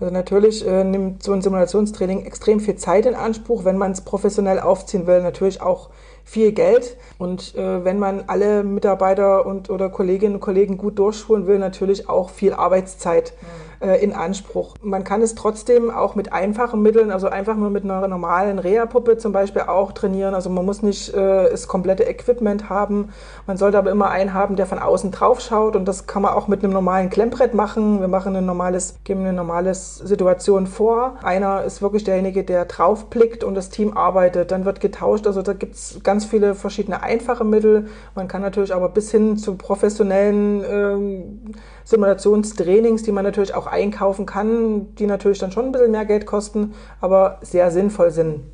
Also 0.00 0.12
natürlich 0.12 0.66
äh, 0.66 0.82
nimmt 0.82 1.22
so 1.22 1.32
ein 1.32 1.42
Simulationstraining 1.42 2.24
extrem 2.24 2.60
viel 2.60 2.76
Zeit 2.76 3.06
in 3.06 3.14
Anspruch, 3.14 3.64
wenn 3.64 3.76
man 3.76 3.92
es 3.92 4.00
professionell 4.00 4.58
aufziehen 4.58 5.06
will, 5.06 5.22
natürlich 5.22 5.60
auch 5.60 5.90
viel 6.24 6.52
Geld. 6.52 6.96
Und 7.18 7.54
äh, 7.54 7.84
wenn 7.84 7.98
man 7.98 8.24
alle 8.26 8.64
Mitarbeiter 8.64 9.44
und 9.44 9.68
oder 9.68 9.90
Kolleginnen 9.90 10.36
und 10.36 10.40
Kollegen 10.40 10.78
gut 10.78 10.98
durchschulen 10.98 11.46
will, 11.46 11.58
natürlich 11.58 12.08
auch 12.08 12.30
viel 12.30 12.54
Arbeitszeit. 12.54 13.34
Mhm 13.40 13.69
äh, 13.80 14.02
in 14.02 14.12
Anspruch. 14.12 14.74
Man 14.82 15.04
kann 15.04 15.22
es 15.22 15.34
trotzdem 15.34 15.90
auch 15.90 16.14
mit 16.14 16.32
einfachen 16.32 16.82
Mitteln, 16.82 17.10
also 17.10 17.28
einfach 17.28 17.56
nur 17.56 17.70
mit 17.70 17.84
einer 17.84 18.06
normalen 18.08 18.58
Reha-Puppe 18.58 19.18
zum 19.18 19.32
Beispiel 19.32 19.62
auch 19.62 19.92
trainieren. 19.92 20.34
Also 20.34 20.50
man 20.50 20.64
muss 20.64 20.82
nicht 20.82 21.14
äh, 21.14 21.50
das 21.50 21.66
komplette 21.66 22.04
Equipment 22.04 22.68
haben. 22.68 23.10
Man 23.46 23.56
sollte 23.56 23.78
aber 23.78 23.90
immer 23.90 24.10
einen 24.10 24.34
haben, 24.34 24.56
der 24.56 24.66
von 24.66 24.78
außen 24.78 25.10
drauf 25.10 25.40
schaut 25.40 25.76
und 25.76 25.86
das 25.86 26.06
kann 26.06 26.22
man 26.22 26.34
auch 26.34 26.48
mit 26.48 26.62
einem 26.62 26.72
normalen 26.72 27.10
Klemmbrett 27.10 27.54
machen. 27.54 28.00
Wir 28.00 28.08
machen 28.08 28.36
ein 28.36 28.46
normales, 28.46 28.96
geben 29.04 29.20
eine 29.20 29.32
normale 29.32 29.74
Situation 29.74 30.66
vor. 30.66 31.16
Einer 31.22 31.64
ist 31.64 31.82
wirklich 31.82 32.04
derjenige, 32.04 32.44
der 32.44 32.66
draufblickt 32.66 33.44
und 33.44 33.54
das 33.54 33.70
Team 33.70 33.96
arbeitet. 33.96 34.50
Dann 34.50 34.64
wird 34.64 34.80
getauscht. 34.80 35.26
Also 35.26 35.42
da 35.42 35.52
gibt 35.52 35.74
es 35.74 36.00
ganz 36.02 36.24
viele 36.24 36.54
verschiedene 36.54 37.02
einfache 37.02 37.44
Mittel. 37.44 37.88
Man 38.14 38.28
kann 38.28 38.42
natürlich 38.42 38.74
aber 38.74 38.88
bis 38.88 39.10
hin 39.10 39.36
zu 39.36 39.56
professionellen 39.56 40.64
ähm, 40.70 41.54
Simulationstrainings, 41.84 43.02
die 43.02 43.12
man 43.12 43.24
natürlich 43.24 43.54
auch 43.54 43.66
einkaufen 43.66 44.26
kann, 44.26 44.94
die 44.96 45.06
natürlich 45.06 45.38
dann 45.38 45.52
schon 45.52 45.66
ein 45.66 45.72
bisschen 45.72 45.90
mehr 45.90 46.04
Geld 46.04 46.26
kosten, 46.26 46.74
aber 47.00 47.38
sehr 47.42 47.70
sinnvoll 47.70 48.10
sind. 48.10 48.44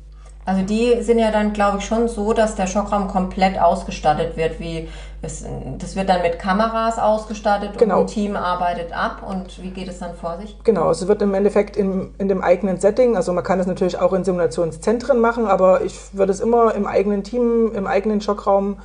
Also 0.47 0.61
die 0.61 1.01
sind 1.01 1.19
ja 1.19 1.29
dann, 1.29 1.51
glaube 1.51 1.79
ich, 1.79 1.85
schon 1.85 2.07
so, 2.07 2.31
dass 2.31 2.55
der 2.55 2.67
Schockraum 2.67 3.09
komplett 3.09 3.59
ausgestattet 3.59 4.37
wird. 4.37 4.61
Wie 4.61 4.87
es, 5.21 5.43
das 5.77 5.97
wird 5.97 6.07
dann 6.07 6.21
mit 6.21 6.39
Kameras 6.39 6.97
ausgestattet 6.99 7.77
Genau. 7.77 7.95
und 7.95 8.01
ein 8.03 8.07
Team 8.07 8.37
arbeitet 8.37 8.93
ab. 8.95 9.23
Und 9.29 9.61
wie 9.61 9.71
geht 9.71 9.89
es 9.89 9.99
dann 9.99 10.15
vor 10.15 10.37
sich? 10.37 10.55
Genau, 10.63 10.89
es 10.89 11.05
wird 11.05 11.21
im 11.21 11.33
Endeffekt 11.33 11.75
in, 11.75 12.13
in 12.17 12.29
dem 12.29 12.41
eigenen 12.41 12.79
Setting, 12.79 13.17
also 13.17 13.33
man 13.33 13.43
kann 13.43 13.59
es 13.59 13.67
natürlich 13.67 13.99
auch 13.99 14.13
in 14.13 14.23
Simulationszentren 14.23 15.19
machen, 15.19 15.47
aber 15.47 15.81
ich 15.81 15.99
würde 16.13 16.31
es 16.31 16.39
immer 16.39 16.73
im 16.75 16.85
eigenen 16.87 17.25
Team, 17.25 17.73
im 17.75 17.85
eigenen 17.85 18.21
Schockraum 18.21 18.77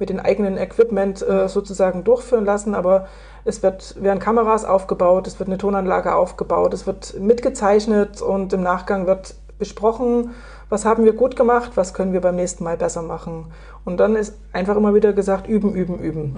mit 0.00 0.08
dem 0.08 0.18
eigenen 0.18 0.56
Equipment 0.58 1.22
äh, 1.22 1.48
sozusagen 1.48 2.02
durchführen 2.02 2.44
lassen. 2.44 2.74
Aber 2.74 3.06
es 3.44 3.62
wird, 3.62 4.02
werden 4.02 4.18
Kameras 4.18 4.64
aufgebaut, 4.64 5.26
es 5.26 5.38
wird 5.38 5.48
eine 5.48 5.58
Tonanlage 5.58 6.14
aufgebaut, 6.14 6.74
es 6.74 6.86
wird 6.86 7.20
mitgezeichnet 7.20 8.20
und 8.20 8.52
im 8.52 8.62
Nachgang 8.62 9.06
wird 9.06 9.34
besprochen, 9.58 10.30
was 10.70 10.84
haben 10.84 11.04
wir 11.04 11.12
gut 11.12 11.36
gemacht, 11.36 11.72
was 11.74 11.94
können 11.94 12.12
wir 12.12 12.20
beim 12.20 12.36
nächsten 12.36 12.64
Mal 12.64 12.76
besser 12.76 13.02
machen. 13.02 13.46
Und 13.84 13.98
dann 13.98 14.16
ist 14.16 14.36
einfach 14.52 14.76
immer 14.76 14.94
wieder 14.94 15.12
gesagt, 15.12 15.48
üben, 15.48 15.74
üben, 15.74 15.98
üben. 15.98 16.36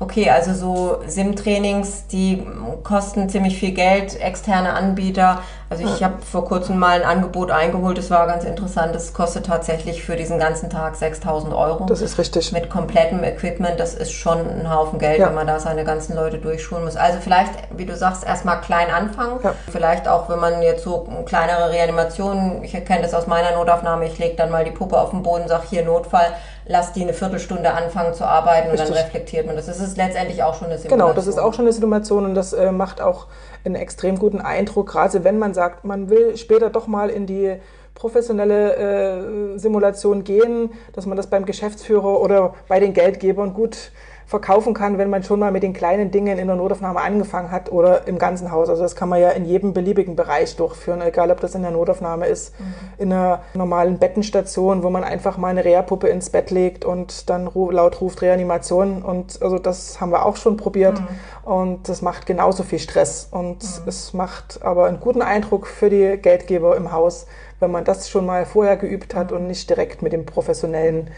Okay, 0.00 0.28
also 0.28 0.52
so 0.54 0.98
Sim-Trainings, 1.06 2.06
die 2.08 2.46
kosten 2.82 3.28
ziemlich 3.28 3.58
viel 3.58 3.72
Geld, 3.72 4.20
externe 4.20 4.72
Anbieter. 4.74 5.40
Also 5.70 5.84
ich 5.84 6.04
habe 6.04 6.20
vor 6.20 6.44
kurzem 6.44 6.78
mal 6.78 7.00
ein 7.00 7.08
Angebot 7.08 7.50
eingeholt, 7.50 7.96
das 7.98 8.10
war 8.10 8.26
ganz 8.26 8.44
interessant. 8.44 8.94
Das 8.94 9.12
kostet 9.12 9.46
tatsächlich 9.46 10.02
für 10.04 10.14
diesen 10.16 10.38
ganzen 10.38 10.68
Tag 10.70 10.94
6000 10.94 11.54
Euro. 11.54 11.86
Das 11.86 12.00
ist 12.00 12.18
richtig. 12.18 12.52
Mit 12.52 12.70
komplettem 12.70 13.24
Equipment, 13.24 13.80
das 13.80 13.94
ist 13.94 14.12
schon 14.12 14.38
ein 14.38 14.72
Haufen 14.72 14.98
Geld, 14.98 15.18
Ja. 15.18 15.28
wenn 15.28 15.34
man 15.34 15.46
da 15.46 15.58
seine 15.58 15.84
ganzen 15.84 16.14
Leute 16.14 16.38
durchschulen 16.38 16.84
muss. 16.84 16.96
Also 16.96 17.18
vielleicht, 17.20 17.52
wie 17.76 17.86
du 17.86 17.96
sagst, 17.96 18.24
erstmal 18.24 18.60
klein 18.60 18.90
anfangen. 18.90 19.40
Ja. 19.42 19.54
Vielleicht 19.70 20.06
auch, 20.06 20.28
wenn 20.28 20.38
man 20.38 20.60
jetzt 20.62 20.84
so 20.84 21.08
kleinere 21.24 21.70
Reanimationen, 21.70 22.62
ich 22.62 22.74
erkenne 22.74 23.02
das 23.02 23.14
aus 23.14 23.26
meiner 23.26 23.52
Notaufnahme, 23.52 24.06
ich 24.06 24.18
lege 24.18 24.36
dann 24.36 24.50
mal 24.50 24.64
die 24.64 24.70
Puppe 24.70 24.98
auf 24.98 25.10
den 25.10 25.22
Boden, 25.22 25.44
sag 25.48 25.64
hier 25.64 25.84
Notfall, 25.84 26.26
lass 26.66 26.92
die 26.92 27.02
eine 27.02 27.12
Viertelstunde 27.12 27.72
anfangen 27.72 28.14
zu 28.14 28.24
arbeiten 28.24 28.70
und 28.70 28.78
dann 28.78 28.86
Richtig. 28.86 29.04
reflektiert 29.04 29.46
man 29.46 29.56
das. 29.56 29.66
Das 29.66 29.80
ist 29.80 29.96
letztendlich 29.96 30.42
auch 30.42 30.54
schon 30.54 30.68
eine 30.68 30.78
Simulation. 30.78 30.98
Genau, 30.98 31.12
das 31.12 31.26
ist 31.26 31.38
auch 31.38 31.52
schon 31.52 31.64
eine 31.64 31.72
Simulation 31.72 32.24
und 32.24 32.34
das 32.34 32.52
äh, 32.52 32.72
macht 32.72 33.00
auch 33.00 33.26
einen 33.64 33.74
extrem 33.74 34.18
guten 34.18 34.40
Eindruck, 34.40 34.88
gerade 34.88 35.24
wenn 35.24 35.38
man 35.38 35.54
sagt, 35.54 35.84
man 35.84 36.10
will 36.10 36.36
später 36.36 36.70
doch 36.70 36.86
mal 36.86 37.10
in 37.10 37.26
die 37.26 37.56
professionelle 37.94 39.54
äh, 39.54 39.58
Simulation 39.58 40.24
gehen, 40.24 40.70
dass 40.92 41.06
man 41.06 41.16
das 41.16 41.28
beim 41.28 41.44
Geschäftsführer 41.44 42.20
oder 42.20 42.54
bei 42.66 42.80
den 42.80 42.92
Geldgebern 42.92 43.54
gut 43.54 43.92
verkaufen 44.34 44.74
kann, 44.74 44.98
wenn 44.98 45.10
man 45.10 45.22
schon 45.22 45.38
mal 45.38 45.52
mit 45.52 45.62
den 45.62 45.72
kleinen 45.72 46.10
Dingen 46.10 46.38
in 46.38 46.48
der 46.48 46.56
Notaufnahme 46.56 47.00
angefangen 47.00 47.52
hat 47.52 47.70
oder 47.70 48.08
im 48.08 48.18
ganzen 48.18 48.50
Haus. 48.50 48.68
Also 48.68 48.82
das 48.82 48.96
kann 48.96 49.08
man 49.08 49.20
ja 49.20 49.30
in 49.30 49.44
jedem 49.44 49.72
beliebigen 49.72 50.16
Bereich 50.16 50.56
durchführen, 50.56 51.00
egal 51.02 51.30
ob 51.30 51.38
das 51.38 51.54
in 51.54 51.62
der 51.62 51.70
Notaufnahme 51.70 52.26
ist, 52.26 52.52
in 52.98 53.12
einer 53.12 53.42
normalen 53.54 53.98
Bettenstation, 53.98 54.82
wo 54.82 54.90
man 54.90 55.04
einfach 55.04 55.38
mal 55.38 55.50
eine 55.50 55.64
Reha-Puppe 55.64 56.08
ins 56.08 56.30
Bett 56.30 56.50
legt 56.50 56.84
und 56.84 57.30
dann 57.30 57.48
laut 57.54 58.00
ruft 58.00 58.22
Reanimation. 58.22 59.02
Und 59.02 59.40
also 59.40 59.60
das 59.60 60.00
haben 60.00 60.10
wir 60.10 60.26
auch 60.26 60.36
schon 60.36 60.56
probiert 60.56 61.00
und 61.44 61.88
das 61.88 62.02
macht 62.02 62.26
genauso 62.26 62.64
viel 62.64 62.80
Stress. 62.80 63.28
Und 63.30 63.62
es 63.86 64.14
macht 64.14 64.64
aber 64.64 64.86
einen 64.86 64.98
guten 64.98 65.22
Eindruck 65.22 65.68
für 65.68 65.90
die 65.90 66.18
Geldgeber 66.20 66.76
im 66.76 66.90
Haus, 66.90 67.26
wenn 67.60 67.70
man 67.70 67.84
das 67.84 68.10
schon 68.10 68.26
mal 68.26 68.46
vorher 68.46 68.76
geübt 68.76 69.14
hat 69.14 69.30
und 69.30 69.46
nicht 69.46 69.70
direkt 69.70 70.02
mit 70.02 70.12
dem 70.12 70.26
professionellen 70.26 71.08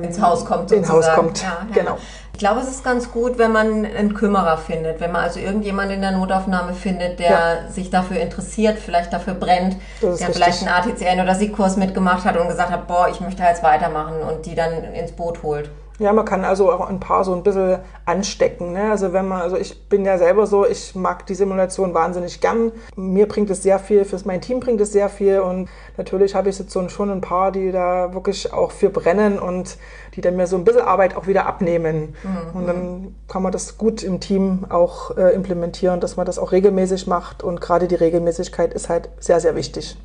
ins 0.00 0.20
Haus 0.20 0.44
kommt. 0.44 0.72
ins 0.72 0.88
Haus 0.88 1.04
sozusagen. 1.04 1.26
kommt. 1.26 1.42
Ja, 1.42 1.66
ja. 1.68 1.74
Genau. 1.74 1.98
Ich 2.34 2.38
glaube, 2.38 2.60
es 2.60 2.68
ist 2.68 2.82
ganz 2.82 3.12
gut, 3.12 3.38
wenn 3.38 3.52
man 3.52 3.84
einen 3.84 4.14
Kümmerer 4.14 4.56
findet, 4.56 5.00
wenn 5.00 5.12
man 5.12 5.22
also 5.22 5.38
irgendjemand 5.38 5.92
in 5.92 6.00
der 6.00 6.12
Notaufnahme 6.12 6.72
findet, 6.74 7.18
der 7.20 7.30
Ja. 7.30 7.70
sich 7.70 7.90
dafür 7.90 8.18
interessiert, 8.20 8.78
vielleicht 8.78 9.12
dafür 9.12 9.34
brennt, 9.34 9.76
der 10.00 10.10
richtig. 10.12 10.28
vielleicht 10.34 10.66
einen 10.66 10.70
ATCN 10.74 11.20
oder 11.20 11.34
SIG-Kurs 11.34 11.76
mitgemacht 11.76 12.24
hat 12.24 12.36
und 12.36 12.48
gesagt 12.48 12.70
hat, 12.70 12.88
boah, 12.88 13.08
ich 13.10 13.20
möchte 13.20 13.42
jetzt 13.42 13.62
weitermachen 13.62 14.22
und 14.28 14.46
die 14.46 14.54
dann 14.54 14.82
ins 14.94 15.12
Boot 15.12 15.42
holt. 15.42 15.70
Ja, 15.98 16.12
man 16.12 16.24
kann 16.24 16.44
also 16.44 16.72
auch 16.72 16.88
ein 16.88 16.98
paar 16.98 17.22
so 17.22 17.32
ein 17.34 17.42
bisschen 17.44 17.78
anstecken. 18.06 18.72
Ne? 18.72 18.90
Also 18.90 19.12
wenn 19.12 19.28
man, 19.28 19.42
also 19.42 19.56
ich 19.56 19.88
bin 19.88 20.04
ja 20.04 20.18
selber 20.18 20.46
so, 20.46 20.66
ich 20.66 20.96
mag 20.96 21.26
die 21.26 21.34
Simulation 21.34 21.94
wahnsinnig 21.94 22.40
gern. 22.40 22.72
Mir 22.96 23.28
bringt 23.28 23.50
es 23.50 23.62
sehr 23.62 23.78
viel, 23.78 24.04
für 24.04 24.18
mein 24.24 24.40
Team 24.40 24.58
bringt 24.58 24.80
es 24.80 24.90
sehr 24.90 25.08
viel 25.08 25.40
und 25.40 25.68
natürlich 25.96 26.34
habe 26.34 26.48
ich 26.48 26.58
jetzt 26.58 26.72
so 26.72 26.88
schon 26.88 27.10
ein 27.10 27.20
paar, 27.20 27.52
die 27.52 27.70
da 27.70 28.12
wirklich 28.14 28.52
auch 28.52 28.72
für 28.72 28.88
brennen 28.88 29.38
und 29.38 29.76
die 30.14 30.20
dann 30.20 30.36
mir 30.36 30.46
so 30.46 30.56
ein 30.56 30.64
bisschen 30.64 30.82
Arbeit 30.82 31.16
auch 31.16 31.26
wieder 31.26 31.46
abnehmen. 31.46 32.14
Und 32.54 32.66
dann 32.66 33.14
kann 33.28 33.42
man 33.42 33.52
das 33.52 33.78
gut 33.78 34.02
im 34.02 34.20
Team 34.20 34.66
auch 34.68 35.16
äh, 35.16 35.34
implementieren, 35.34 36.00
dass 36.00 36.16
man 36.16 36.26
das 36.26 36.38
auch 36.38 36.52
regelmäßig 36.52 37.06
macht 37.06 37.42
und 37.42 37.60
gerade 37.60 37.88
die 37.88 37.94
Regelmäßigkeit 37.94 38.74
ist 38.74 38.88
halt 38.88 39.08
sehr, 39.18 39.40
sehr 39.40 39.56
wichtig. 39.56 39.96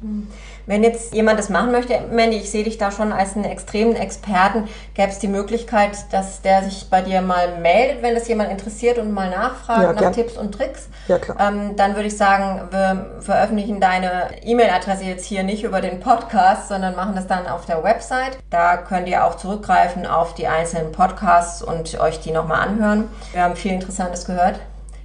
Wenn 0.65 0.83
jetzt 0.83 1.13
jemand 1.13 1.39
das 1.39 1.49
machen 1.49 1.71
möchte, 1.71 1.93
Mandy, 2.11 2.37
ich 2.37 2.51
sehe 2.51 2.63
dich 2.63 2.77
da 2.77 2.91
schon 2.91 3.13
als 3.13 3.35
einen 3.35 3.45
extremen 3.45 3.95
Experten, 3.95 4.65
gäbe 4.95 5.09
es 5.09 5.19
die 5.19 5.29
Möglichkeit, 5.29 5.91
dass 6.11 6.41
der 6.41 6.63
sich 6.63 6.89
bei 6.89 7.01
dir 7.01 7.21
mal 7.21 7.59
meldet, 7.59 8.01
wenn 8.03 8.15
das 8.15 8.27
jemand 8.27 8.51
interessiert 8.51 8.97
und 8.97 9.13
mal 9.13 9.29
nachfragt 9.29 9.81
Ja, 9.81 9.93
nach 9.93 9.99
gern. 9.99 10.13
Tipps 10.13 10.37
und 10.37 10.53
Tricks? 10.53 10.89
Ja, 11.07 11.19
klar. 11.19 11.37
Ähm, 11.39 11.75
dann 11.77 11.95
würde 11.95 12.07
ich 12.07 12.17
sagen, 12.17 12.67
wir 12.71 13.21
veröffentlichen 13.21 13.79
deine 13.79 14.29
E-Mail-Adresse 14.43 15.05
jetzt 15.05 15.25
hier 15.25 15.43
nicht 15.43 15.63
über 15.63 15.79
den 15.79 16.01
Podcast, 16.01 16.67
sondern 16.67 16.95
machen 16.95 17.15
das 17.15 17.27
dann 17.27 17.47
auf 17.47 17.65
der 17.65 17.83
Website. 17.83 18.37
Da 18.49 18.75
könnt 18.77 19.07
ihr 19.07 19.25
auch 19.25 19.35
zurückgreifen 19.97 20.05
auf 20.05 20.33
die 20.33 20.47
einzelnen 20.47 20.91
Podcasts 20.91 21.61
und 21.61 21.99
euch 21.99 22.19
die 22.19 22.31
nochmal 22.31 22.67
anhören. 22.67 23.09
Wir 23.31 23.43
haben 23.43 23.55
viel 23.55 23.73
Interessantes 23.73 24.25
gehört. 24.25 24.59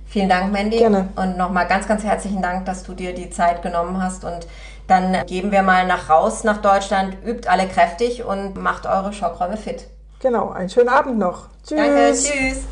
Vielen 0.07 0.29
Dank, 0.29 0.53
Mandy. 0.53 0.79
Gerne. 0.79 1.09
Und 1.17 1.39
nochmal 1.39 1.67
ganz, 1.67 1.89
ganz 1.89 2.05
herzlichen 2.05 2.43
Dank, 2.43 2.67
dass 2.67 2.83
du 2.83 2.93
dir 2.93 3.15
die 3.15 3.31
Zeit 3.31 3.63
genommen 3.63 4.03
hast. 4.03 4.25
Und 4.25 4.47
dann 4.87 5.25
geben 5.27 5.53
wir 5.53 5.63
mal 5.63 5.87
nach 5.87 6.11
raus 6.11 6.45
nach 6.45 6.59
Deutschland, 6.59 7.17
übt 7.25 7.49
alle 7.49 7.67
kräftig 7.67 8.25
und 8.25 8.57
macht 8.57 8.87
eure 8.87 9.13
Schockräume 9.13 9.57
fit. 9.57 9.87
Genau, 10.21 10.51
einen 10.51 10.69
schönen 10.69 10.91
Abend 10.91 11.19
noch. 11.19 11.49
Tschüss. 11.67 11.79
Danke, 11.79 12.13
tschüss. 12.13 12.65